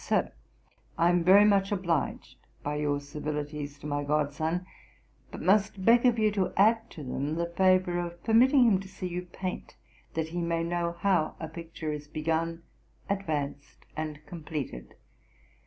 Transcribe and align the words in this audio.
'SIR, 0.03 0.31
'I 0.97 1.09
am 1.11 1.23
very 1.23 1.45
much 1.45 1.71
obliged 1.71 2.39
by 2.63 2.73
your 2.75 2.99
civilities 2.99 3.77
to 3.77 3.85
my 3.85 4.03
god 4.03 4.33
son, 4.33 4.65
but 5.29 5.43
must 5.43 5.85
beg 5.85 6.07
of 6.07 6.17
you 6.17 6.31
to 6.31 6.51
add 6.57 6.89
to 6.89 7.03
them 7.03 7.35
the 7.35 7.51
favour 7.55 7.99
of 7.99 8.23
permitting 8.23 8.63
him 8.63 8.79
to 8.79 8.87
see 8.87 9.05
you 9.07 9.21
paint, 9.21 9.75
that 10.15 10.29
he 10.29 10.41
may 10.41 10.63
know 10.63 10.93
how 11.01 11.35
a 11.39 11.47
picture 11.47 11.91
is 11.93 12.07
begun, 12.07 12.63
advanced 13.11 13.85
and 13.95 14.25
completed. 14.25 14.95